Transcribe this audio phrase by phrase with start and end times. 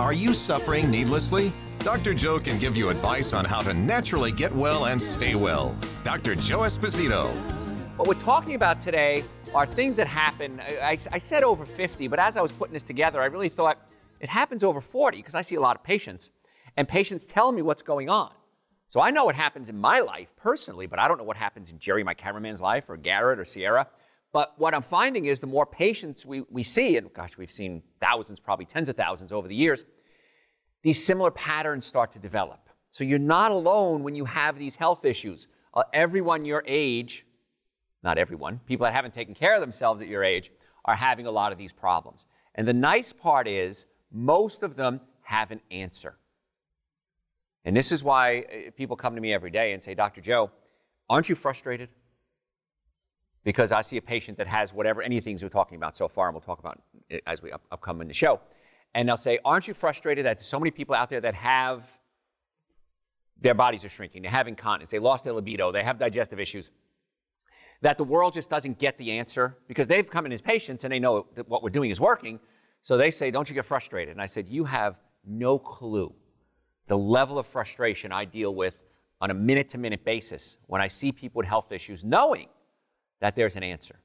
[0.00, 1.52] Are you suffering needlessly?
[1.78, 2.14] Dr.
[2.14, 5.72] Joe can give you advice on how to naturally get well and stay well.
[6.02, 6.34] Dr.
[6.34, 7.32] Joe Esposito.
[7.96, 9.22] What we're talking about today
[9.54, 10.60] are things that happen.
[10.60, 13.78] I, I said over 50, but as I was putting this together, I really thought
[14.18, 16.32] it happens over 40 because I see a lot of patients,
[16.76, 18.32] and patients tell me what's going on.
[18.88, 21.70] So I know what happens in my life personally, but I don't know what happens
[21.70, 23.86] in Jerry, my cameraman's life, or Garrett or Sierra.
[24.34, 27.84] But what I'm finding is the more patients we, we see, and gosh, we've seen
[28.00, 29.84] thousands, probably tens of thousands over the years,
[30.82, 32.68] these similar patterns start to develop.
[32.90, 35.46] So you're not alone when you have these health issues.
[35.72, 37.24] Uh, everyone your age,
[38.02, 40.50] not everyone, people that haven't taken care of themselves at your age,
[40.84, 42.26] are having a lot of these problems.
[42.56, 46.18] And the nice part is, most of them have an answer.
[47.64, 50.20] And this is why uh, people come to me every day and say, Dr.
[50.20, 50.50] Joe,
[51.08, 51.88] aren't you frustrated?
[53.44, 56.28] Because I see a patient that has whatever, any things we're talking about so far,
[56.28, 58.40] and we'll talk about it as we up, upcome in the show.
[58.94, 61.98] And they'll say, Aren't you frustrated that so many people out there that have
[63.40, 66.70] their bodies are shrinking, they have incontinence, they lost their libido, they have digestive issues,
[67.82, 70.92] that the world just doesn't get the answer because they've come in as patients and
[70.92, 72.40] they know that what we're doing is working.
[72.82, 74.12] So they say, Don't you get frustrated?
[74.12, 76.14] And I said, You have no clue
[76.86, 78.80] the level of frustration I deal with
[79.20, 82.48] on a minute to minute basis when I see people with health issues, knowing
[83.20, 83.98] that there's an answer.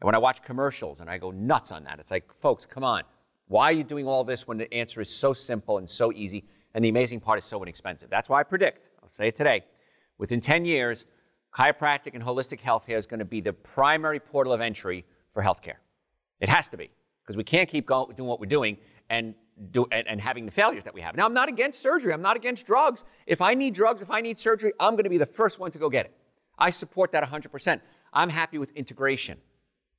[0.00, 2.84] And when I watch commercials and I go nuts on that, it's like, folks, come
[2.84, 3.02] on.
[3.48, 6.44] Why are you doing all this when the answer is so simple and so easy
[6.74, 8.10] and the amazing part is so inexpensive?
[8.10, 9.64] That's why I predict, I'll say it today,
[10.18, 11.06] within 10 years,
[11.52, 15.76] chiropractic and holistic healthcare is going to be the primary portal of entry for healthcare.
[16.40, 16.90] It has to be,
[17.22, 18.76] because we can't keep going, doing what we're doing
[19.10, 19.34] and,
[19.70, 21.16] do, and, and having the failures that we have.
[21.16, 22.12] Now, I'm not against surgery.
[22.12, 23.02] I'm not against drugs.
[23.26, 25.70] If I need drugs, if I need surgery, I'm going to be the first one
[25.72, 26.14] to go get it.
[26.58, 27.80] I support that 100%.
[28.12, 29.38] I'm happy with integration,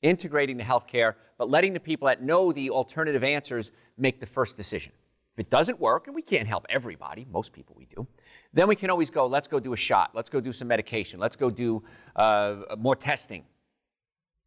[0.02, 4.58] integrating the healthcare, but letting the people that know the alternative answers make the first
[4.58, 4.92] decision.
[5.34, 8.08] If it doesn't work, and we can't help everybody, most people we do,
[8.52, 11.20] then we can always go, let's go do a shot, let's go do some medication,
[11.20, 11.84] let's go do
[12.16, 13.44] uh, more testing.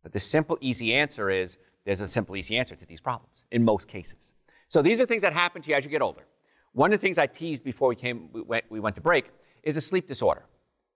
[0.03, 3.65] But the simple, easy answer is there's a simple, easy answer to these problems in
[3.65, 4.33] most cases.
[4.69, 6.27] So these are things that happen to you as you get older.
[6.73, 9.31] One of the things I teased before we, came, we, went, we went to break
[9.62, 10.44] is a sleep disorder.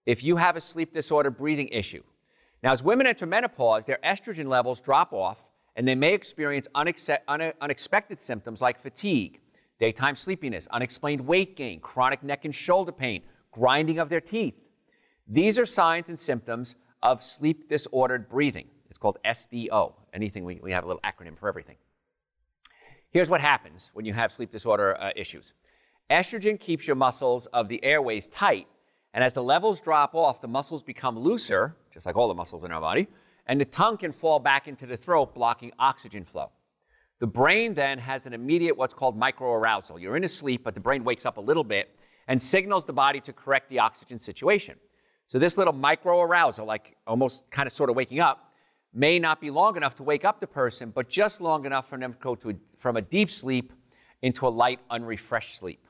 [0.07, 2.03] If you have a sleep disorder, breathing issue,
[2.63, 7.53] now, as women enter menopause, their estrogen levels drop off and they may experience une-
[7.61, 9.41] unexpected symptoms like fatigue,
[9.79, 14.69] daytime sleepiness, unexplained weight gain, chronic neck and shoulder pain, grinding of their teeth.
[15.29, 18.69] These are signs and symptoms of sleep disordered breathing.
[18.89, 19.93] It's called SDO.
[20.15, 21.77] Anything, we, we have a little acronym for everything.
[23.11, 25.53] Here's what happens when you have sleep disorder uh, issues
[26.09, 28.69] estrogen keeps your muscles of the airways tight,
[29.13, 32.63] and as the levels drop off, the muscles become looser just like all the muscles
[32.63, 33.09] in our body,
[33.47, 36.51] and the tongue can fall back into the throat, blocking oxygen flow.
[37.21, 39.99] The brain then has an immediate what's called microarousal.
[39.99, 41.97] You're in a sleep, but the brain wakes up a little bit
[42.29, 44.77] and signals the body to correct the oxygen situation.
[45.27, 48.53] So this little microarousal, like almost kind of sort of waking up,
[48.93, 51.97] may not be long enough to wake up the person, but just long enough for
[51.99, 53.73] them to go to a, from a deep sleep
[54.21, 55.83] into a light, unrefreshed sleep.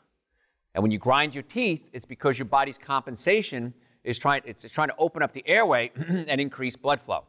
[0.73, 3.75] And when you grind your teeth, it's because your body's compensation
[4.06, 7.25] is trying, it's, it's trying to open up the airway and increase blood flow.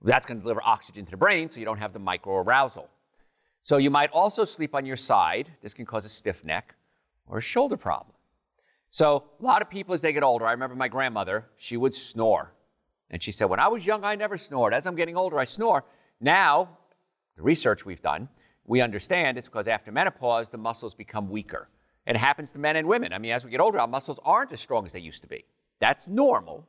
[0.00, 2.86] That's going to deliver oxygen to the brain so you don't have the microarousal.
[3.62, 5.50] So you might also sleep on your side.
[5.60, 6.76] This can cause a stiff neck
[7.26, 8.14] or a shoulder problem.
[8.90, 11.94] So a lot of people as they get older, I remember my grandmother, she would
[11.94, 12.54] snore.
[13.10, 14.72] And she said, when I was young, I never snored.
[14.72, 15.84] As I'm getting older, I snore.
[16.20, 16.78] Now,
[17.36, 18.28] the research we've done,
[18.64, 21.68] we understand it's because after menopause, the muscles become weaker.
[22.08, 23.12] It happens to men and women.
[23.12, 25.28] I mean, as we get older, our muscles aren't as strong as they used to
[25.28, 25.44] be.
[25.78, 26.66] That's normal,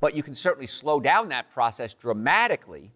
[0.00, 2.90] but you can certainly slow down that process dramatically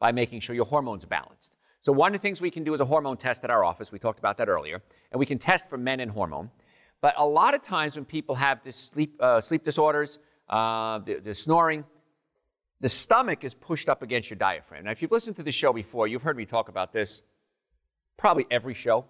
[0.00, 1.54] by making sure your hormones are balanced.
[1.82, 3.92] So, one of the things we can do is a hormone test at our office.
[3.92, 4.82] We talked about that earlier.
[5.12, 6.50] And we can test for men and hormone.
[7.02, 10.18] But a lot of times when people have this sleep, uh, sleep disorders,
[10.48, 11.84] uh, the, the snoring,
[12.80, 14.84] the stomach is pushed up against your diaphragm.
[14.84, 17.20] Now, if you've listened to the show before, you've heard me talk about this
[18.16, 19.04] probably every show.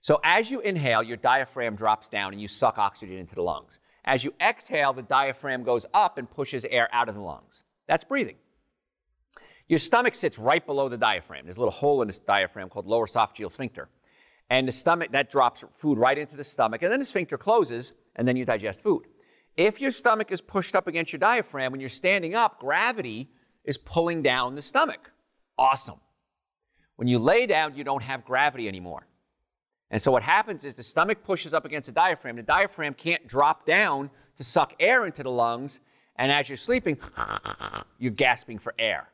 [0.00, 3.78] So as you inhale, your diaphragm drops down and you suck oxygen into the lungs.
[4.04, 7.64] As you exhale, the diaphragm goes up and pushes air out of the lungs.
[7.86, 8.36] That's breathing.
[9.68, 11.44] Your stomach sits right below the diaphragm.
[11.44, 13.88] There's a little hole in this diaphragm called lower esophageal sphincter.
[14.48, 17.92] And the stomach, that drops food right into the stomach, and then the sphincter closes,
[18.16, 19.04] and then you digest food.
[19.56, 23.30] If your stomach is pushed up against your diaphragm, when you're standing up, gravity
[23.64, 25.12] is pulling down the stomach.
[25.56, 26.00] Awesome.
[26.96, 29.06] When you lay down, you don't have gravity anymore.
[29.90, 32.36] And so what happens is the stomach pushes up against the diaphragm.
[32.36, 35.80] The diaphragm can't drop down to suck air into the lungs.
[36.16, 36.98] And as you're sleeping,
[37.98, 39.08] you're gasping for air.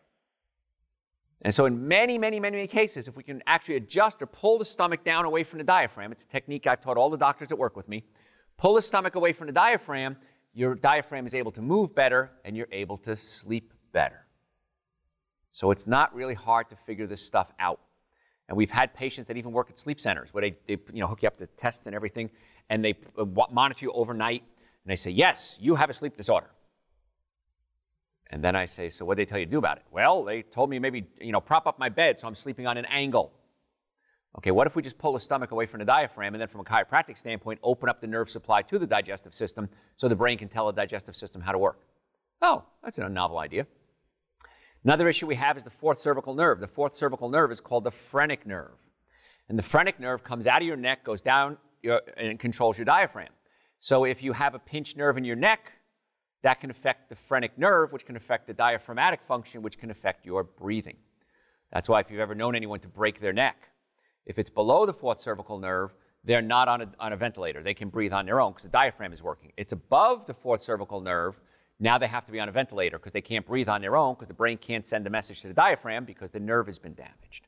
[1.43, 4.59] And so, in many, many, many, many cases, if we can actually adjust or pull
[4.59, 7.49] the stomach down away from the diaphragm, it's a technique I've taught all the doctors
[7.51, 8.05] that work with me.
[8.57, 10.17] Pull the stomach away from the diaphragm,
[10.55, 14.27] your diaphragm is able to move better and you're able to sleep better.
[15.53, 17.81] So, it's not really hard to figure this stuff out.
[18.49, 21.07] And we've had patients that even work at sleep centers where they, they you know,
[21.07, 22.31] hook you up to tests and everything,
[22.71, 24.43] and they uh, monitor you overnight,
[24.85, 26.51] and they say, Yes, you have a sleep disorder.
[28.29, 29.85] And then I say, So what did they tell you to do about it?
[29.91, 32.77] Well, they told me maybe, you know, prop up my bed so I'm sleeping on
[32.77, 33.33] an angle.
[34.39, 36.61] Okay, what if we just pull the stomach away from the diaphragm and then, from
[36.61, 40.37] a chiropractic standpoint, open up the nerve supply to the digestive system so the brain
[40.37, 41.81] can tell the digestive system how to work?
[42.43, 43.67] Oh, that's a novel idea.
[44.87, 46.61] Another issue we have is the fourth cervical nerve.
[46.61, 48.79] The fourth cervical nerve is called the phrenic nerve.
[49.49, 52.85] And the phrenic nerve comes out of your neck, goes down, your, and controls your
[52.85, 53.31] diaphragm.
[53.81, 55.73] So if you have a pinched nerve in your neck,
[56.45, 60.25] that can affect the phrenic nerve, which can affect the diaphragmatic function, which can affect
[60.25, 60.99] your breathing.
[61.73, 63.57] That's why if you've ever known anyone to break their neck,
[64.25, 67.61] if it's below the fourth cervical nerve, they're not on a, on a ventilator.
[67.61, 69.53] They can breathe on their own because the diaphragm is working.
[69.57, 71.41] It's above the fourth cervical nerve,
[71.79, 74.15] now they have to be on a ventilator because they can't breathe on their own
[74.15, 76.95] because the brain can't send a message to the diaphragm because the nerve has been
[76.95, 77.47] damaged.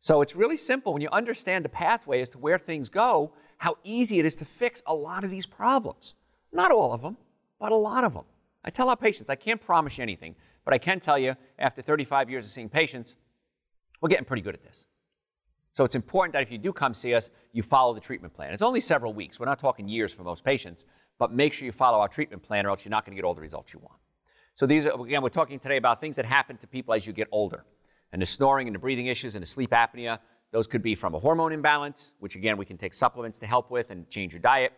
[0.00, 3.76] So it's really simple when you understand the pathway as to where things go, how
[3.84, 6.14] easy it is to fix a lot of these problems.
[6.52, 7.18] Not all of them,
[7.60, 8.24] but a lot of them.
[8.64, 10.34] I tell our patients, I can't promise you anything,
[10.64, 13.16] but I can tell you after 35 years of seeing patients,
[14.00, 14.86] we're getting pretty good at this.
[15.72, 18.52] So it's important that if you do come see us, you follow the treatment plan.
[18.52, 19.38] It's only several weeks.
[19.38, 20.84] We're not talking years for most patients,
[21.20, 23.26] but make sure you follow our treatment plan or else you're not going to get
[23.26, 24.00] all the results you want.
[24.54, 27.12] So these are, again, we're talking today about things that happen to people as you
[27.12, 27.62] get older.
[28.10, 30.18] And the snoring and the breathing issues and the sleep apnea,
[30.50, 33.70] those could be from a hormone imbalance, which again, we can take supplements to help
[33.70, 34.72] with and change your diet.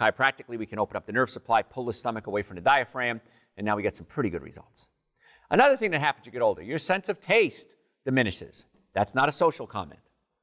[0.00, 3.20] Chiropractically, we can open up the nerve supply, pull the stomach away from the diaphragm,
[3.56, 4.86] and now we get some pretty good results.
[5.50, 7.70] Another thing that happens as you get older, your sense of taste
[8.04, 8.66] diminishes.
[8.94, 10.00] That's not a social comment.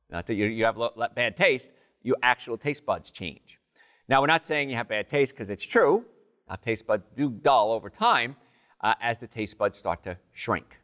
[0.10, 0.78] Not that you, you have
[1.16, 1.72] bad taste,
[2.04, 3.60] your actual taste buds change.
[4.08, 6.06] Now, we're not saying you have bad taste because it's true.
[6.48, 8.36] Our taste buds do dull over time
[8.82, 10.78] uh, as the taste buds start to shrink.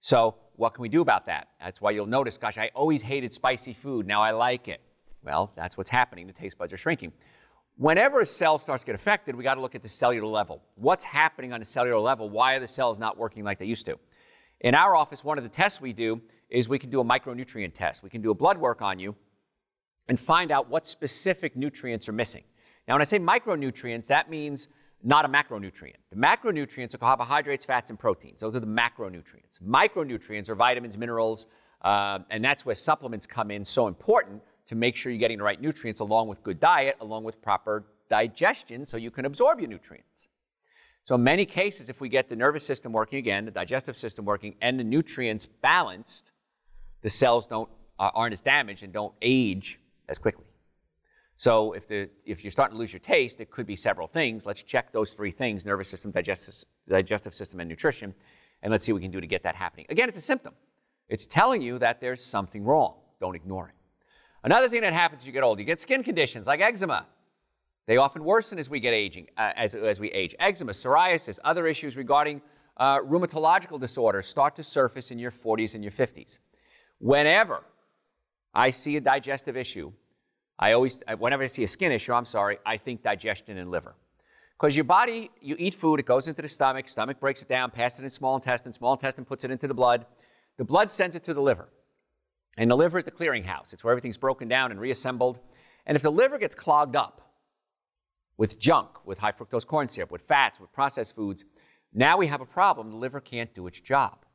[0.00, 1.48] So, what can we do about that?
[1.60, 4.06] That's why you'll notice, gosh, I always hated spicy food.
[4.06, 4.80] Now I like it.
[5.22, 6.26] Well, that's what's happening.
[6.26, 7.12] The taste buds are shrinking.
[7.76, 10.60] Whenever a cell starts to get affected, we got to look at the cellular level.
[10.74, 12.28] What's happening on the cellular level?
[12.28, 13.98] Why are the cells not working like they used to?
[14.60, 16.20] In our office, one of the tests we do
[16.50, 18.02] is we can do a micronutrient test.
[18.02, 19.14] We can do a blood work on you
[20.10, 22.42] and find out what specific nutrients are missing.
[22.88, 24.66] Now, when I say micronutrients, that means
[25.04, 25.94] not a macronutrient.
[26.10, 28.40] The macronutrients are carbohydrates, fats, and proteins.
[28.40, 29.62] Those are the macronutrients.
[29.64, 31.46] Micronutrients are vitamins, minerals,
[31.82, 35.44] uh, and that's where supplements come in so important to make sure you're getting the
[35.44, 39.68] right nutrients along with good diet, along with proper digestion so you can absorb your
[39.68, 40.26] nutrients.
[41.04, 44.24] So, in many cases, if we get the nervous system working again, the digestive system
[44.24, 46.32] working, and the nutrients balanced,
[47.00, 47.70] the cells don't,
[48.00, 49.78] uh, aren't as damaged and don't age
[50.10, 50.44] as quickly.
[51.36, 54.44] So if, the, if you're starting to lose your taste, it could be several things.
[54.44, 56.54] Let's check those three things nervous system, digestive,
[56.86, 58.14] digestive system, and nutrition,
[58.62, 59.86] and let's see what we can do to get that happening.
[59.88, 60.52] Again, it's a symptom.
[61.08, 62.96] It's telling you that there's something wrong.
[63.20, 63.74] Don't ignore it.
[64.44, 67.06] Another thing that happens as you get old, you get skin conditions like eczema.
[67.86, 70.34] They often worsen as we get aging, uh, as, as we age.
[70.38, 72.42] Eczema, psoriasis, other issues regarding
[72.76, 76.38] uh, rheumatological disorders start to surface in your 40s and your 50s.
[76.98, 77.64] Whenever
[78.54, 79.92] I see a digestive issue,
[80.60, 83.94] I always, whenever I see a skin issue, I'm sorry, I think digestion and liver.
[84.58, 87.70] Because your body, you eat food, it goes into the stomach, stomach breaks it down,
[87.70, 90.04] passes it in small intestine, small intestine puts it into the blood.
[90.58, 91.70] The blood sends it to the liver.
[92.58, 93.72] And the liver is the clearinghouse.
[93.72, 95.38] It's where everything's broken down and reassembled.
[95.86, 97.32] And if the liver gets clogged up
[98.36, 101.46] with junk, with high fructose corn syrup, with fats, with processed foods,
[101.94, 102.90] now we have a problem.
[102.90, 104.26] The liver can't do its job.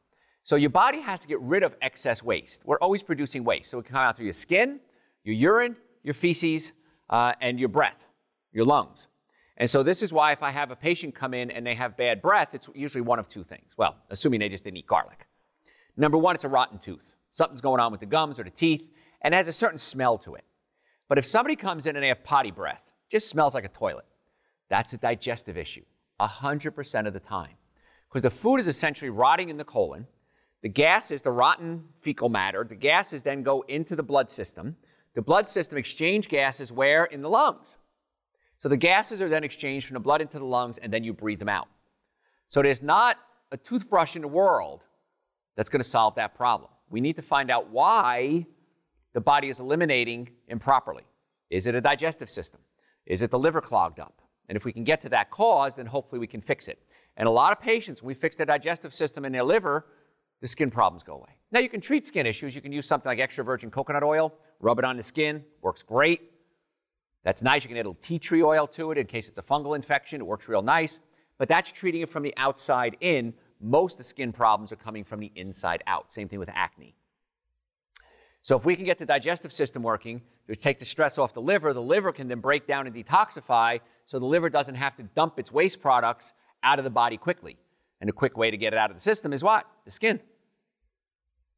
[0.46, 2.68] So your body has to get rid of excess waste.
[2.68, 3.72] We're always producing waste.
[3.72, 4.80] So it can come out through your skin,
[5.24, 6.72] your urine, your feces,
[7.10, 8.06] uh, and your breath,
[8.54, 9.08] your lungs.
[9.58, 11.98] And so this is why if I have a patient come in and they have
[11.98, 13.74] bad breath, it's usually one of two things.
[13.76, 15.26] Well, assuming they just didn't eat garlic.
[15.98, 17.16] Number one, it's a rotten tooth.
[17.32, 18.88] Something's going on with the gums or the teeth,
[19.24, 20.44] and has a certain smell to it.
[21.10, 24.06] But if somebody comes in and they have potty breath, just smells like a toilet,
[24.70, 25.86] that's a digestive issue,
[26.22, 27.56] 100% of the time.
[28.08, 30.06] Because the food is essentially rotting in the colon.
[30.66, 34.78] The gases, the rotten fecal matter, the gases then go into the blood system.
[35.14, 37.06] The blood system exchange gases where?
[37.06, 37.78] In the lungs.
[38.58, 41.14] So the gases are then exchanged from the blood into the lungs, and then you
[41.14, 41.68] breathe them out.
[42.48, 43.18] So there's not
[43.52, 44.82] a toothbrush in the world
[45.56, 46.72] that's going to solve that problem.
[46.90, 48.48] We need to find out why
[49.14, 51.04] the body is eliminating improperly.
[51.52, 52.62] Is it a digestive system?
[53.06, 54.20] Is it the liver clogged up?
[54.50, 56.82] And if we can get to that cause, then hopefully we can fix it.
[57.18, 59.86] And a lot of patients, we fix their digestive system and their liver,
[60.46, 61.32] the skin problems go away.
[61.52, 62.54] Now, you can treat skin issues.
[62.54, 65.82] You can use something like extra virgin coconut oil, rub it on the skin, works
[65.82, 66.22] great.
[67.24, 67.64] That's nice.
[67.64, 70.22] You can add a tea tree oil to it in case it's a fungal infection.
[70.22, 71.00] It works real nice.
[71.40, 73.34] But that's treating it from the outside in.
[73.60, 76.12] Most of the skin problems are coming from the inside out.
[76.12, 76.94] Same thing with acne.
[78.44, 81.42] So if we can get the digestive system working, to take the stress off the
[81.42, 85.04] liver, the liver can then break down and detoxify so the liver doesn't have to
[85.16, 87.58] dump its waste products out of the body quickly.
[88.00, 89.66] And a quick way to get it out of the system is what?
[89.86, 90.20] The skin.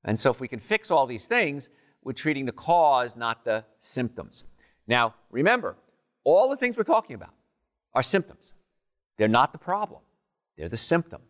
[0.07, 1.69] And so if we can fix all these things,
[2.01, 4.45] we're treating the cause, not the symptoms.
[4.87, 5.75] Now, remember,
[6.23, 7.33] all the things we're talking about
[7.93, 8.53] are symptoms.
[9.17, 10.01] They're not the problem,
[10.57, 11.21] they're the symptom.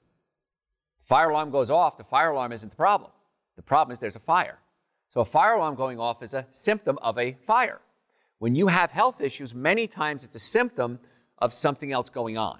[1.02, 3.12] Fire alarm goes off, the fire alarm isn't the problem.
[3.56, 4.60] The problem is there's a fire.
[5.10, 7.80] So a fire alarm going off is a symptom of a fire.
[8.40, 11.00] When you have health issues, many times it's a symptom
[11.40, 12.60] of something else going on.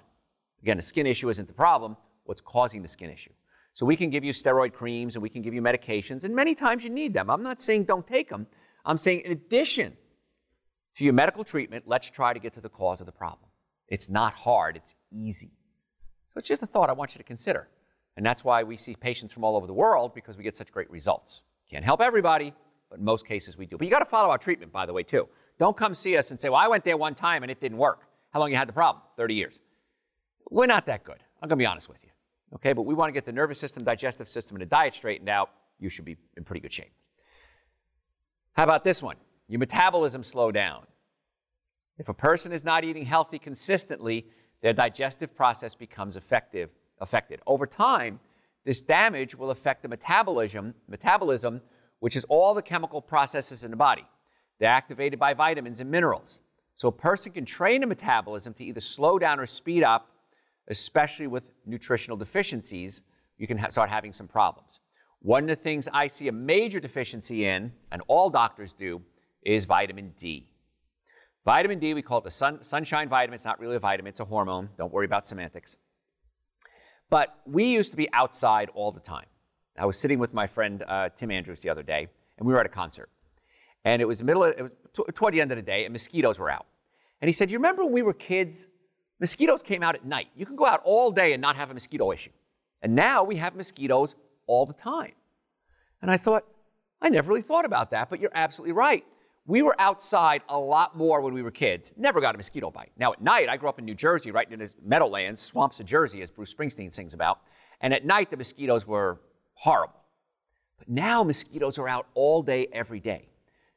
[0.62, 3.30] Again, a skin issue isn't the problem, what's causing the skin issue.
[3.78, 6.56] So we can give you steroid creams and we can give you medications, and many
[6.56, 7.30] times you need them.
[7.30, 8.48] I'm not saying don't take them.
[8.84, 9.96] I'm saying in addition
[10.96, 13.48] to your medical treatment, let's try to get to the cause of the problem.
[13.86, 15.52] It's not hard, it's easy.
[16.34, 17.68] So it's just a thought I want you to consider.
[18.16, 20.72] And that's why we see patients from all over the world because we get such
[20.72, 21.42] great results.
[21.70, 22.54] Can't help everybody,
[22.90, 23.78] but in most cases we do.
[23.78, 25.28] But you got to follow our treatment, by the way, too.
[25.56, 27.78] Don't come see us and say, well, I went there one time and it didn't
[27.78, 28.08] work.
[28.32, 29.04] How long you had the problem?
[29.16, 29.60] 30 years.
[30.50, 31.22] We're not that good.
[31.40, 32.07] I'm going to be honest with you.
[32.54, 35.28] Okay, but we want to get the nervous system, digestive system, and the diet straightened
[35.28, 35.50] out.
[35.78, 36.92] You should be in pretty good shape.
[38.54, 39.16] How about this one?
[39.48, 40.86] Your metabolism slow down.
[41.98, 44.26] If a person is not eating healthy consistently,
[44.62, 47.40] their digestive process becomes effective, affected.
[47.46, 48.20] Over time,
[48.64, 51.60] this damage will affect the metabolism, metabolism,
[52.00, 54.04] which is all the chemical processes in the body.
[54.58, 56.40] They're activated by vitamins and minerals.
[56.74, 60.10] So a person can train a metabolism to either slow down or speed up,
[60.68, 63.02] especially with nutritional deficiencies.
[63.38, 64.80] You can ha- start having some problems.
[65.20, 69.02] One of the things I see a major deficiency in, and all doctors do,
[69.42, 70.48] is vitamin D.
[71.44, 73.34] Vitamin D, we call it the sun, sunshine vitamin.
[73.34, 74.68] It's not really a vitamin, it's a hormone.
[74.76, 75.76] Don't worry about semantics.
[77.10, 79.26] But we used to be outside all the time.
[79.78, 82.60] I was sitting with my friend uh, Tim Andrews the other day, and we were
[82.60, 83.08] at a concert.
[83.84, 85.84] And it was the middle of, it was t- toward the end of the day,
[85.84, 86.66] and mosquitoes were out.
[87.20, 88.68] And he said, You remember when we were kids?
[89.20, 90.28] Mosquitoes came out at night.
[90.34, 92.30] You can go out all day and not have a mosquito issue.
[92.82, 94.14] And now we have mosquitoes
[94.46, 95.12] all the time.
[96.00, 96.44] And I thought,
[97.02, 99.04] I never really thought about that, but you're absolutely right.
[99.46, 101.94] We were outside a lot more when we were kids.
[101.96, 102.92] Never got a mosquito bite.
[102.98, 105.86] Now, at night, I grew up in New Jersey, right in the meadowlands, swamps of
[105.86, 107.40] Jersey, as Bruce Springsteen sings about.
[107.80, 109.20] And at night, the mosquitoes were
[109.54, 110.00] horrible.
[110.78, 113.30] But now, mosquitoes are out all day, every day.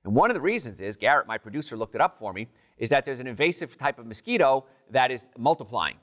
[0.03, 2.49] And one of the reasons is, Garrett, my producer, looked it up for me,
[2.81, 5.97] is that there's an invasive type of mosquito that is multiplying.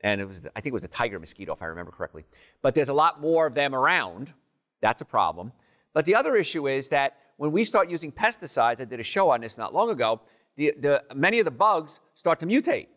[0.00, 2.24] And it was, I think it was a tiger mosquito, if I remember correctly.
[2.60, 4.34] But there's a lot more of them around.
[4.80, 5.52] That's a problem.
[5.94, 9.30] But the other issue is that when we start using pesticides, I did a show
[9.30, 10.20] on this not long ago,
[10.56, 12.88] the, the, many of the bugs start to mutate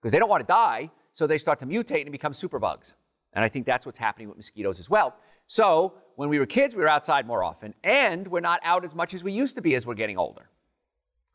[0.00, 2.96] because they don't want to die, so they start to mutate and become superbugs.
[3.34, 5.14] And I think that's what's happening with mosquitoes as well.
[5.46, 8.94] So when we were kids, we were outside more often, and we're not out as
[8.94, 10.50] much as we used to be as we're getting older.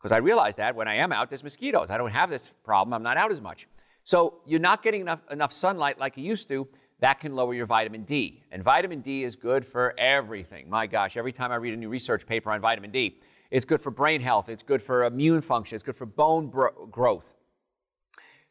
[0.00, 1.90] Because I realize that when I am out, there's mosquitoes.
[1.90, 3.68] I don't have this problem, I'm not out as much.
[4.02, 6.66] So you're not getting enough, enough sunlight like you used to,
[7.00, 8.42] that can lower your vitamin D.
[8.50, 10.70] And vitamin D is good for everything.
[10.70, 13.18] My gosh, every time I read a new research paper on vitamin D,
[13.50, 16.86] it's good for brain health, it's good for immune function, it's good for bone bro-
[16.90, 17.34] growth.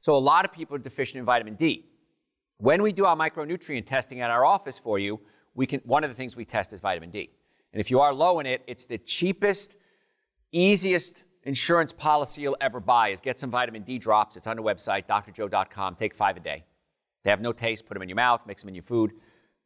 [0.02, 1.86] So a lot of people are deficient in vitamin D.
[2.58, 5.20] When we do our micronutrient testing at our office for you,
[5.56, 7.32] we can, one of the things we test is vitamin D.
[7.74, 9.76] And if you are low in it, it's the cheapest,
[10.52, 14.38] easiest insurance policy you'll ever buy is get some vitamin D drops.
[14.38, 15.96] It's on the website, drjoe.com.
[15.96, 16.66] Take five a day.
[17.24, 17.86] They have no taste.
[17.86, 19.12] Put them in your mouth, mix them in your food.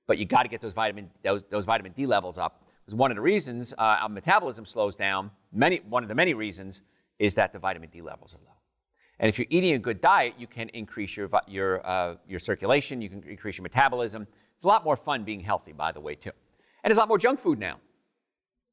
[0.07, 2.63] But you got to get those vitamin, those, those vitamin D levels up.
[2.85, 6.33] Because one of the reasons uh, our metabolism slows down, many, one of the many
[6.33, 6.81] reasons,
[7.19, 8.57] is that the vitamin D levels are low.
[9.19, 13.01] And if you're eating a good diet, you can increase your, your, uh, your circulation,
[13.01, 14.27] you can increase your metabolism.
[14.55, 16.31] It's a lot more fun being healthy, by the way, too.
[16.83, 17.79] And there's a lot more junk food now.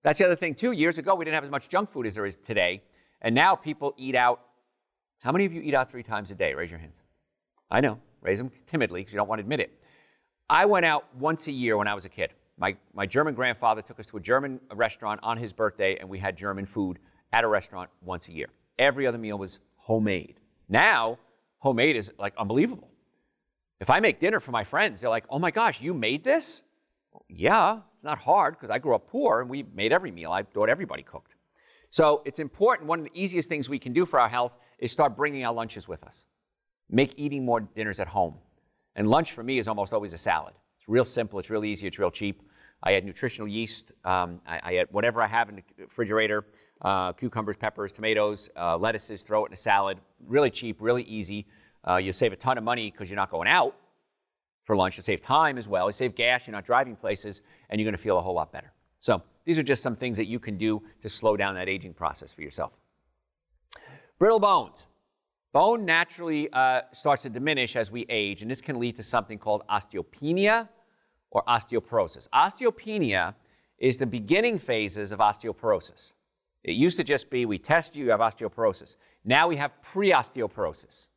[0.02, 0.72] That's the other thing, too.
[0.72, 2.82] Years ago, we didn't have as much junk food as there is today.
[3.22, 4.40] And now people eat out.
[5.20, 6.54] How many of you eat out three times a day?
[6.54, 7.02] Raise your hands.
[7.70, 9.72] I know raise them timidly because you don't want to admit it.
[10.48, 12.32] I went out once a year when I was a kid.
[12.58, 16.18] My, my German grandfather took us to a German restaurant on his birthday, and we
[16.18, 16.98] had German food
[17.32, 18.48] at a restaurant once a year.
[18.78, 20.36] Every other meal was homemade.
[20.68, 21.18] Now,
[21.58, 22.90] homemade is like unbelievable.
[23.80, 26.62] If I make dinner for my friends, they're like, oh my gosh, you made this?
[27.12, 30.32] Well, yeah, it's not hard because I grew up poor and we made every meal.
[30.32, 31.36] I thought everybody cooked.
[31.90, 32.88] So it's important.
[32.88, 35.52] One of the easiest things we can do for our health is start bringing our
[35.52, 36.24] lunches with us.
[36.88, 38.34] Make eating more dinners at home.
[38.96, 40.54] And lunch for me is almost always a salad.
[40.78, 42.42] It's real simple, it's real easy, it's real cheap.
[42.82, 43.92] I add nutritional yeast.
[44.04, 46.46] Um, I, I, add whatever I have in the refrigerator
[46.80, 49.98] uh, cucumbers, peppers, tomatoes, uh, lettuces, throw it in a salad.
[50.26, 51.46] Really cheap, really easy.
[51.86, 53.76] Uh, you save a ton of money because you're not going out
[54.62, 54.96] for lunch.
[54.96, 55.88] You save time as well.
[55.88, 58.50] You save gas, you're not driving places, and you're going to feel a whole lot
[58.52, 58.72] better.
[59.00, 61.94] So, these are just some things that you can do to slow down that aging
[61.94, 62.78] process for yourself.
[64.18, 64.86] Brittle bones.
[65.52, 69.38] Bone naturally uh, starts to diminish as we age, and this can lead to something
[69.38, 70.68] called osteopenia
[71.30, 72.28] or osteoporosis.
[72.28, 73.34] Osteopenia
[73.78, 76.12] is the beginning phases of osteoporosis.
[76.62, 78.96] It used to just be we test you, you have osteoporosis.
[79.24, 81.08] Now we have pre osteoporosis.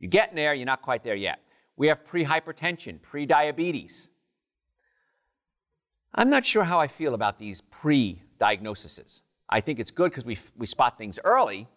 [0.00, 1.40] You're getting there, you're not quite there yet.
[1.76, 4.10] We have pre hypertension, pre diabetes.
[6.14, 9.22] I'm not sure how I feel about these pre diagnoses.
[9.48, 11.68] I think it's good because we, we spot things early,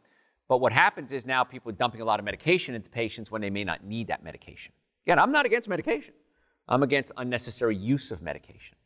[0.47, 3.41] but what happens is now people are dumping a lot of medication into patients when
[3.41, 4.73] they may not need that medication.
[5.05, 6.13] Again, I'm not against medication,
[6.67, 8.77] I'm against unnecessary use of medication.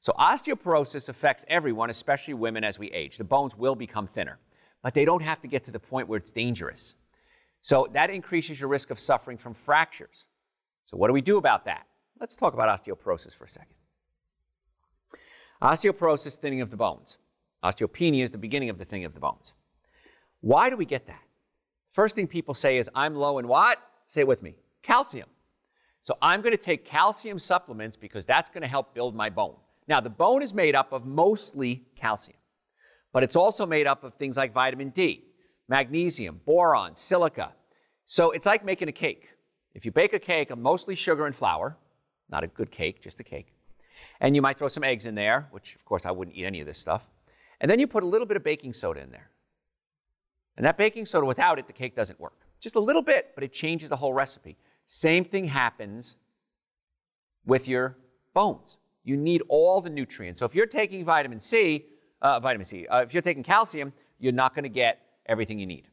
[0.00, 3.18] So, osteoporosis affects everyone, especially women, as we age.
[3.18, 4.38] The bones will become thinner,
[4.82, 6.96] but they don't have to get to the point where it's dangerous.
[7.60, 10.26] So, that increases your risk of suffering from fractures.
[10.86, 11.86] So, what do we do about that?
[12.18, 13.76] Let's talk about osteoporosis for a second.
[15.62, 17.18] Osteoporosis, thinning of the bones.
[17.62, 19.54] Osteopenia is the beginning of the thinning of the bones.
[20.40, 21.22] Why do we get that?
[21.92, 23.78] First thing people say is, I'm low in what?
[24.08, 25.28] Say it with me calcium.
[26.02, 29.54] So I'm going to take calcium supplements because that's going to help build my bone.
[29.86, 32.38] Now, the bone is made up of mostly calcium,
[33.12, 35.22] but it's also made up of things like vitamin D,
[35.68, 37.52] magnesium, boron, silica.
[38.04, 39.28] So it's like making a cake.
[39.74, 41.76] If you bake a cake of mostly sugar and flour,
[42.28, 43.54] not a good cake, just a cake,
[44.20, 46.60] and you might throw some eggs in there, which of course I wouldn't eat any
[46.60, 47.08] of this stuff.
[47.60, 49.30] And then you put a little bit of baking soda in there.
[50.56, 52.34] And that baking soda, without it, the cake doesn't work.
[52.60, 54.56] Just a little bit, but it changes the whole recipe.
[54.86, 56.16] Same thing happens
[57.44, 57.96] with your
[58.34, 58.78] bones.
[59.04, 60.40] You need all the nutrients.
[60.40, 61.86] So if you're taking vitamin C,
[62.20, 65.66] uh, vitamin C, uh, if you're taking calcium, you're not going to get everything you
[65.66, 65.88] need.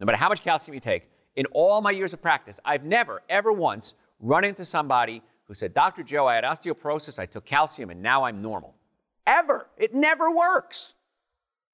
[0.00, 1.08] No matter how much calcium you take.
[1.36, 5.74] In all my years of practice, I've never, ever once run into somebody who said,
[5.74, 6.02] Dr.
[6.02, 8.74] Joe, I had osteoporosis, I took calcium, and now I'm normal.
[9.26, 9.68] Ever.
[9.76, 10.94] It never works.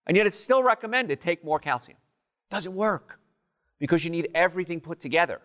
[0.06, 1.98] And yet it's still recommended take more calcium.
[2.50, 3.20] Doesn't work
[3.78, 5.40] because you need everything put together.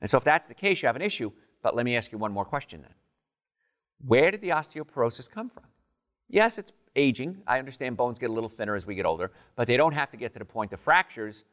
[0.00, 1.32] And so if that's the case, you have an issue.
[1.62, 2.94] But let me ask you one more question then.
[4.06, 5.64] Where did the osteoporosis come from?
[6.28, 7.38] Yes, it's aging.
[7.46, 10.10] I understand bones get a little thinner as we get older, but they don't have
[10.10, 11.44] to get to the point of fractures.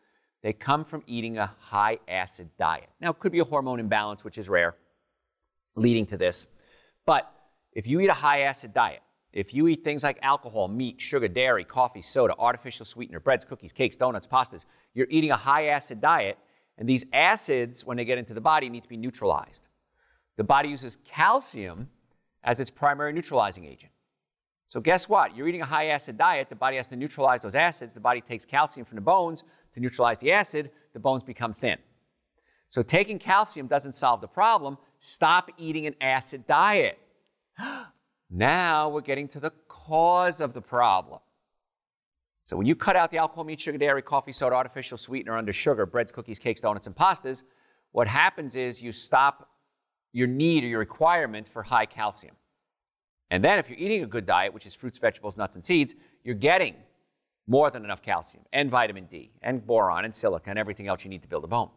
[0.43, 2.89] They come from eating a high acid diet.
[2.99, 4.75] Now, it could be a hormone imbalance, which is rare
[5.75, 6.47] leading to this.
[7.05, 7.31] But
[7.73, 9.01] if you eat a high acid diet,
[9.33, 13.73] if you eat things like alcohol, meat, sugar, dairy, coffee, soda, artificial sweetener, breads, cookies,
[13.73, 16.37] cakes, donuts, pastas, you're eating a high acid diet,
[16.77, 19.67] and these acids, when they get into the body, need to be neutralized.
[20.37, 21.89] The body uses calcium
[22.43, 23.91] as its primary neutralizing agent.
[24.67, 25.35] So, guess what?
[25.35, 27.93] You're eating a high acid diet, the body has to neutralize those acids.
[27.93, 31.77] The body takes calcium from the bones to neutralize the acid, the bones become thin.
[32.69, 34.77] So, taking calcium doesn't solve the problem.
[35.05, 36.97] Stop eating an acid diet.
[38.29, 41.19] now we're getting to the cause of the problem.
[42.43, 45.53] So when you cut out the alcohol, meat, sugar, dairy, coffee, soda, artificial sweetener under
[45.53, 47.43] sugar, breads, cookies, cakes, donuts, and pastas,
[47.91, 49.49] what happens is you stop
[50.11, 52.35] your need or your requirement for high calcium.
[53.29, 55.93] And then if you're eating a good diet, which is fruits, vegetables, nuts, and seeds,
[56.23, 56.75] you're getting
[57.47, 61.09] more than enough calcium and vitamin D and boron and silica and everything else you
[61.11, 61.69] need to build a bone.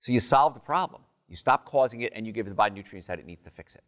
[0.00, 1.02] So you solve the problem.
[1.30, 3.76] You stop causing it and you give the body nutrients that it needs to fix
[3.76, 3.84] it.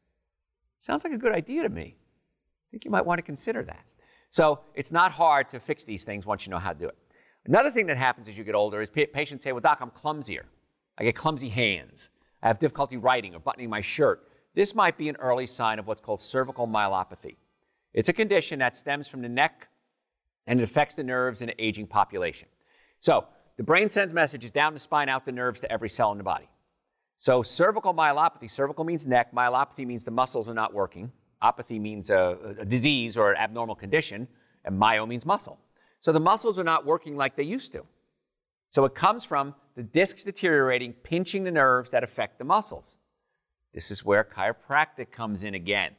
[0.79, 1.97] Sounds like a good idea to me.
[1.99, 3.85] I think you might want to consider that.
[4.31, 6.97] So it's not hard to fix these things once you know how to do it.
[7.45, 10.45] Another thing that happens as you get older is patients say, Well, doc, I'm clumsier.
[10.97, 12.11] I get clumsy hands.
[12.43, 14.29] I have difficulty writing or buttoning my shirt.
[14.55, 17.37] This might be an early sign of what's called cervical myelopathy.
[17.93, 19.69] It's a condition that stems from the neck
[20.47, 22.49] and it affects the nerves in an aging population.
[23.01, 23.27] So
[23.57, 26.25] the brain sends messages down the spine, out the nerves to every cell in the
[26.25, 26.49] body.
[27.23, 32.11] So, cervical myelopathy, cervical means neck, myelopathy means the muscles are not working, apathy means
[32.11, 34.27] a, a disease or an abnormal condition,
[34.65, 35.61] and myo means muscle.
[36.01, 37.85] So, the muscles are not working like they used to.
[38.71, 42.97] So, it comes from the discs deteriorating, pinching the nerves that affect the muscles.
[43.73, 45.93] This is where chiropractic comes in again.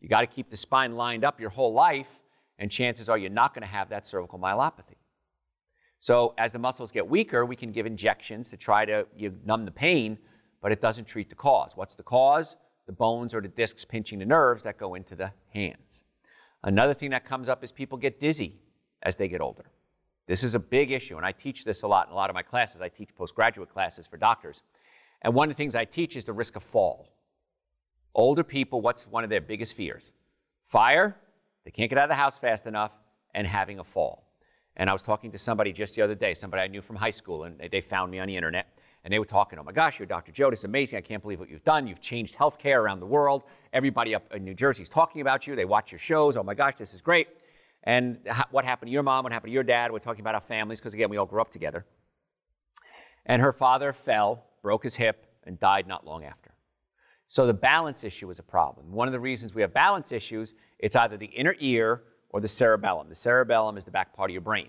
[0.00, 2.20] You got to keep the spine lined up your whole life,
[2.56, 4.94] and chances are you're not going to have that cervical myelopathy.
[5.98, 9.64] So as the muscles get weaker, we can give injections to try to you numb
[9.64, 10.18] the pain,
[10.60, 11.72] but it doesn't treat the cause.
[11.76, 12.56] What's the cause?
[12.86, 16.04] The bones or the discs pinching the nerves that go into the hands.
[16.62, 18.56] Another thing that comes up is people get dizzy
[19.02, 19.66] as they get older.
[20.26, 22.34] This is a big issue, and I teach this a lot in a lot of
[22.34, 22.80] my classes.
[22.80, 24.62] I teach postgraduate classes for doctors.
[25.22, 27.08] And one of the things I teach is the risk of fall.
[28.14, 30.12] Older people, what's one of their biggest fears?
[30.64, 31.16] Fire,
[31.64, 32.92] they can't get out of the house fast enough,
[33.34, 34.24] and having a fall.
[34.76, 37.10] And I was talking to somebody just the other day, somebody I knew from high
[37.10, 38.77] school, and they found me on the internet.
[39.04, 40.32] And they were talking, oh my gosh, you're Dr.
[40.32, 40.98] Joe, this is amazing.
[40.98, 41.86] I can't believe what you've done.
[41.86, 43.44] You've changed healthcare around the world.
[43.72, 45.56] Everybody up in New Jersey is talking about you.
[45.56, 46.36] They watch your shows.
[46.36, 47.28] Oh my gosh, this is great.
[47.84, 48.18] And
[48.50, 49.22] what happened to your mom?
[49.22, 49.92] What happened to your dad?
[49.92, 51.86] We're talking about our families, because again, we all grew up together.
[53.24, 56.52] And her father fell, broke his hip, and died not long after.
[57.28, 58.90] So the balance issue is a problem.
[58.92, 62.48] One of the reasons we have balance issues, it's either the inner ear or the
[62.48, 63.08] cerebellum.
[63.08, 64.68] The cerebellum is the back part of your brain.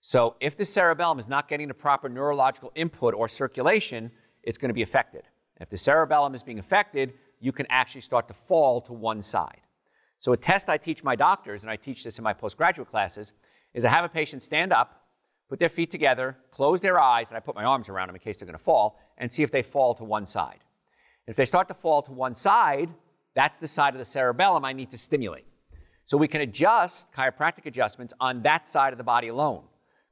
[0.00, 4.10] So if the cerebellum is not getting the proper neurological input or circulation,
[4.42, 5.24] it's going to be affected.
[5.60, 9.60] If the cerebellum is being affected, you can actually start to fall to one side.
[10.18, 13.32] So a test I teach my doctors, and I teach this in my postgraduate classes,
[13.74, 15.04] is I have a patient stand up,
[15.48, 18.20] put their feet together, close their eyes, and I put my arms around them in
[18.20, 20.58] case they're going to fall, and see if they fall to one side.
[21.26, 22.90] If they start to fall to one side,
[23.34, 25.44] that's the side of the cerebellum I need to stimulate.
[26.04, 29.64] So we can adjust chiropractic adjustments on that side of the body alone.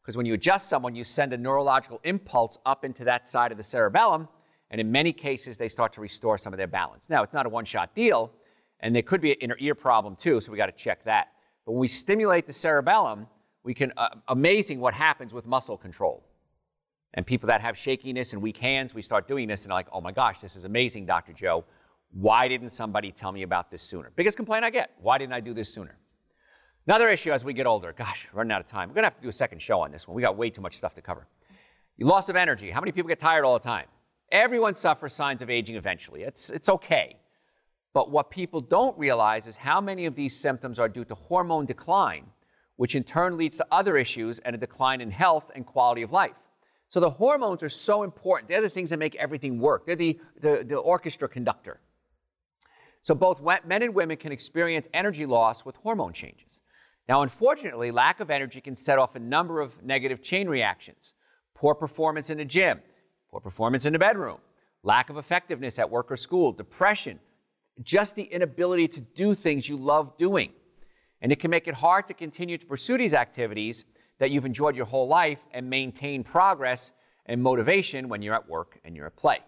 [0.07, 3.59] Because when you adjust someone, you send a neurological impulse up into that side of
[3.59, 4.29] the cerebellum,
[4.71, 7.11] and in many cases, they start to restore some of their balance.
[7.11, 8.31] Now, it's not a one shot deal,
[8.79, 11.33] and there could be an inner ear problem too, so we got to check that.
[11.65, 13.27] But when we stimulate the cerebellum,
[13.65, 16.23] we can, uh, amazing what happens with muscle control.
[17.15, 19.89] And people that have shakiness and weak hands, we start doing this and they're like,
[19.91, 21.33] oh my gosh, this is amazing, Dr.
[21.33, 21.65] Joe.
[22.13, 24.13] Why didn't somebody tell me about this sooner?
[24.15, 25.97] Biggest complaint I get why didn't I do this sooner?
[26.87, 28.89] Another issue as we get older, gosh, running out of time.
[28.89, 30.15] We're going to have to do a second show on this one.
[30.15, 31.27] We got way too much stuff to cover.
[31.99, 32.71] Loss of energy.
[32.71, 33.87] How many people get tired all the time?
[34.31, 36.23] Everyone suffers signs of aging eventually.
[36.23, 37.19] It's, it's okay.
[37.93, 41.67] But what people don't realize is how many of these symptoms are due to hormone
[41.67, 42.27] decline,
[42.77, 46.13] which in turn leads to other issues and a decline in health and quality of
[46.13, 46.37] life.
[46.89, 48.49] So the hormones are so important.
[48.49, 49.87] They're the things that make everything work.
[49.87, 51.81] They're the, the, the orchestra conductor.
[53.03, 56.61] So both men and women can experience energy loss with hormone changes.
[57.09, 61.15] Now, unfortunately, lack of energy can set off a number of negative chain reactions
[61.55, 62.81] poor performance in the gym,
[63.31, 64.39] poor performance in the bedroom,
[64.83, 67.19] lack of effectiveness at work or school, depression,
[67.83, 70.53] just the inability to do things you love doing.
[71.23, 73.87] And it can make it hard to continue to pursue these activities
[74.19, 76.93] that you've enjoyed your whole life and maintain progress
[77.25, 79.39] and motivation when you're at work and you're at play.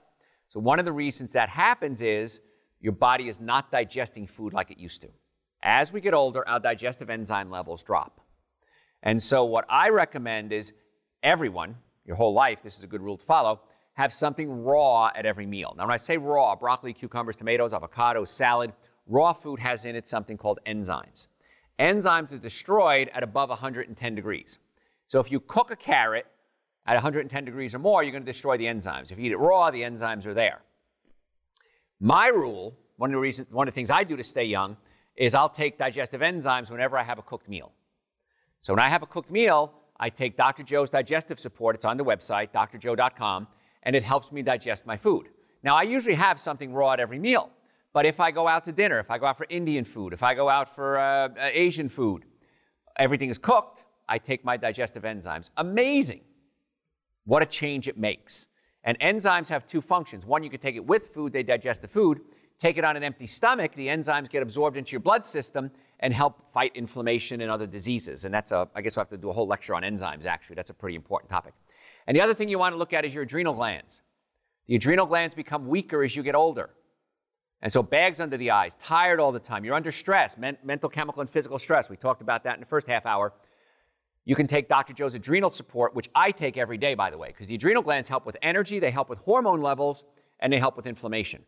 [0.49, 2.41] So, one of the reasons that happens is
[2.81, 5.09] your body is not digesting food like it used to.
[5.63, 8.21] As we get older, our digestive enzyme levels drop.
[9.03, 10.73] And so, what I recommend is
[11.23, 13.61] everyone, your whole life, this is a good rule to follow,
[13.95, 15.75] have something raw at every meal.
[15.77, 18.73] Now, when I say raw, broccoli, cucumbers, tomatoes, avocado, salad,
[19.07, 21.27] raw food has in it something called enzymes.
[21.79, 24.59] Enzymes are destroyed at above 110 degrees.
[25.07, 26.27] So, if you cook a carrot
[26.87, 29.11] at 110 degrees or more, you're going to destroy the enzymes.
[29.11, 30.63] If you eat it raw, the enzymes are there.
[32.01, 34.77] My rule, one of the reasons, one of the things I do to stay young,
[35.19, 37.73] is I'll take digestive enzymes whenever I have a cooked meal.
[38.63, 40.63] So when I have a cooked meal, I take Dr.
[40.63, 41.75] Joe's digestive support.
[41.75, 43.49] It's on the website, drjoe.com,
[43.83, 45.27] and it helps me digest my food.
[45.63, 47.51] Now, I usually have something raw at every meal,
[47.93, 50.23] but if I go out to dinner, if I go out for Indian food, if
[50.23, 52.25] I go out for uh, uh Asian food,
[52.97, 55.51] everything is cooked, I take my digestive enzymes.
[55.57, 56.21] Amazing
[57.29, 58.47] what a change it makes.
[58.85, 60.25] And enzymes have two functions.
[60.25, 62.21] One, you can take it with food, they digest the food.
[62.59, 66.13] Take it on an empty stomach, the enzymes get absorbed into your blood system and
[66.13, 68.25] help fight inflammation and other diseases.
[68.25, 70.57] And that's a, I guess we'll have to do a whole lecture on enzymes, actually.
[70.57, 71.55] That's a pretty important topic.
[72.07, 74.03] And the other thing you want to look at is your adrenal glands.
[74.67, 76.71] The adrenal glands become weaker as you get older.
[77.61, 80.89] And so, bags under the eyes, tired all the time, you're under stress, men- mental,
[80.89, 81.91] chemical, and physical stress.
[81.91, 83.33] We talked about that in the first half hour.
[84.25, 84.93] You can take Dr.
[84.93, 88.09] Joe's adrenal support, which I take every day, by the way, because the adrenal glands
[88.09, 90.05] help with energy, they help with hormone levels,
[90.39, 91.45] and they help with inflammation.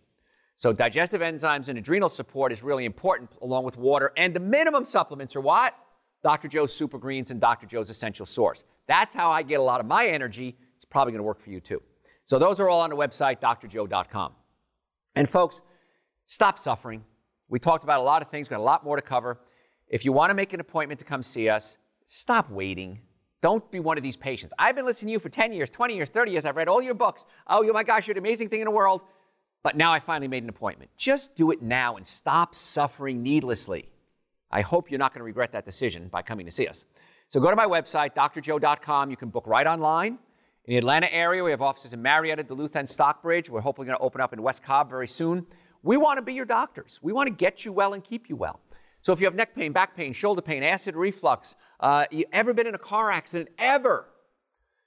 [0.60, 4.12] So digestive enzymes and adrenal support is really important along with water.
[4.18, 5.74] And the minimum supplements are what?
[6.22, 6.48] Dr.
[6.48, 7.66] Joe's Super Greens and Dr.
[7.66, 8.62] Joe's Essential Source.
[8.86, 10.58] That's how I get a lot of my energy.
[10.76, 11.80] It's probably going to work for you too.
[12.26, 14.32] So those are all on the website, drjoe.com.
[15.16, 15.62] And folks,
[16.26, 17.04] stop suffering.
[17.48, 19.40] We talked about a lot of things, got a lot more to cover.
[19.88, 23.00] If you want to make an appointment to come see us, stop waiting.
[23.40, 24.52] Don't be one of these patients.
[24.58, 26.44] I've been listening to you for 10 years, 20 years, 30 years.
[26.44, 27.24] I've read all your books.
[27.46, 29.00] Oh, my gosh, you're the amazing thing in the world.
[29.62, 30.90] But now I finally made an appointment.
[30.96, 33.90] Just do it now and stop suffering needlessly.
[34.50, 36.84] I hope you're not going to regret that decision by coming to see us.
[37.28, 39.10] So go to my website, drjoe.com.
[39.10, 40.18] You can book right online.
[40.64, 43.48] In the Atlanta area, we have offices in Marietta, Duluth, and Stockbridge.
[43.48, 45.46] We're hopefully going to open up in West Cobb very soon.
[45.82, 46.98] We want to be your doctors.
[47.02, 48.60] We want to get you well and keep you well.
[49.02, 52.52] So if you have neck pain, back pain, shoulder pain, acid reflux, uh, you ever
[52.52, 54.06] been in a car accident, ever,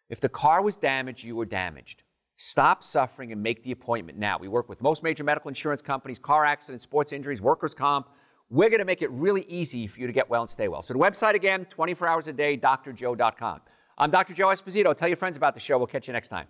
[0.09, 2.03] if the car was damaged, you were damaged.
[2.37, 4.37] Stop suffering and make the appointment now.
[4.37, 8.07] We work with most major medical insurance companies, car accidents, sports injuries, workers' comp.
[8.49, 10.81] We're going to make it really easy for you to get well and stay well.
[10.81, 13.61] So the website again, 24 hours a day, drjoe.com.
[13.97, 14.33] I'm Dr.
[14.33, 14.95] Joe Esposito.
[14.95, 15.77] Tell your friends about the show.
[15.77, 16.47] We'll catch you next time.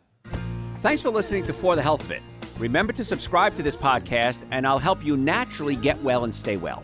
[0.82, 2.22] Thanks for listening to For the Health Fit.
[2.58, 6.58] Remember to subscribe to this podcast, and I'll help you naturally get well and stay
[6.58, 6.84] well.